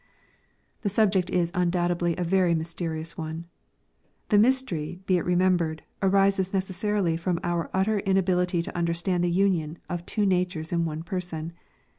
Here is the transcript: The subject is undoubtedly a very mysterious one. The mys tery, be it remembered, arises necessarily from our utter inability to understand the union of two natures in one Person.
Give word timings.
The 0.81 0.89
subject 0.89 1.29
is 1.29 1.51
undoubtedly 1.53 2.15
a 2.17 2.23
very 2.23 2.55
mysterious 2.55 3.19
one. 3.19 3.45
The 4.29 4.39
mys 4.39 4.63
tery, 4.63 5.05
be 5.05 5.17
it 5.19 5.23
remembered, 5.25 5.83
arises 6.01 6.51
necessarily 6.55 7.15
from 7.17 7.39
our 7.43 7.69
utter 7.71 7.99
inability 7.99 8.63
to 8.63 8.75
understand 8.75 9.23
the 9.23 9.29
union 9.29 9.77
of 9.89 10.03
two 10.07 10.25
natures 10.25 10.71
in 10.71 10.85
one 10.85 11.03
Person. 11.03 11.53